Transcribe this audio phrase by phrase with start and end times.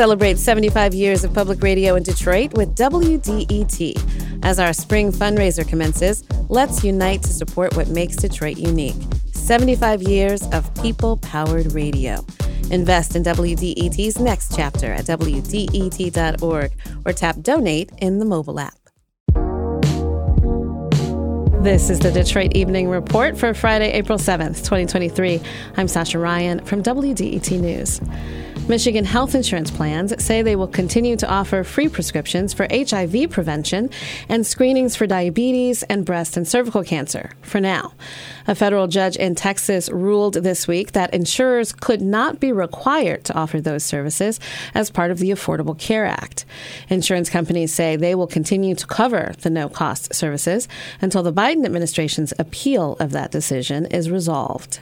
[0.00, 4.42] celebrates 75 years of public radio in Detroit with WDET.
[4.42, 8.96] As our spring fundraiser commences, let's unite to support what makes Detroit unique.
[9.34, 12.24] 75 years of people powered radio.
[12.70, 16.72] Invest in WDET's next chapter at WDET.org
[17.04, 18.78] or tap donate in the mobile app.
[21.62, 25.42] This is the Detroit Evening Report for Friday, April 7th, 2023.
[25.76, 28.00] I'm Sascha Raiyn from WDET News.
[28.70, 33.90] Michigan health insurance plans say they will continue to offer free prescriptions for HIV prevention
[34.28, 37.92] and screenings for diabetes and breast and cervical cancer for now.
[38.46, 43.34] A federal judge in Texas ruled this week that insurers could not be required to
[43.34, 44.38] offer those services
[44.72, 46.44] as part of the Affordable Care Act.
[46.88, 50.68] Insurance companies say they will continue to cover the no cost services
[51.00, 54.78] until the Biden administration's appeal of that decision is resolved.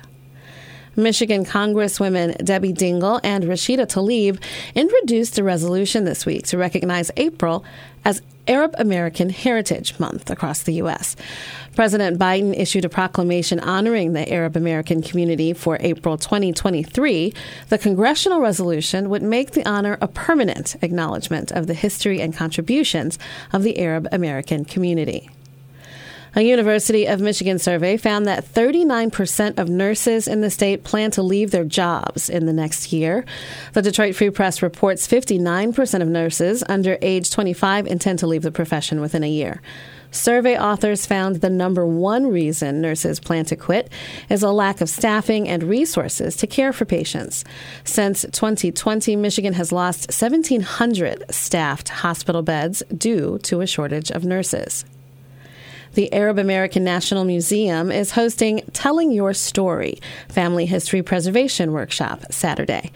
[0.99, 4.43] Michigan Congresswomen Debbie Dingell and Rashida Tlaib
[4.75, 7.65] introduced a resolution this week to recognize April
[8.05, 11.15] as Arab American Heritage Month across the U.S.
[11.77, 17.33] President Biden issued a proclamation honoring the Arab American community for April 2023.
[17.69, 23.21] The congressional resolution would make the honor a permanent acknowledgement of the history and contributions
[23.53, 25.31] of the Arab American community.
[26.35, 31.23] A University of Michigan survey found that 39% of nurses in the state plan to
[31.23, 33.25] leave their jobs in the next year.
[33.73, 38.53] The Detroit Free Press reports 59% of nurses under age 25 intend to leave the
[38.53, 39.63] profession within a year.
[40.11, 43.91] Survey authors found the number one reason nurses plan to quit
[44.31, 47.45] is a lack of staffing and resources to care for patients.
[47.85, 54.85] Since 2020, Michigan has lost 1,700 staffed hospital beds due to a shortage of nurses.
[55.95, 62.93] The Arab American National Museum is hosting Telling Your Story Family History Preservation Workshop Saturday.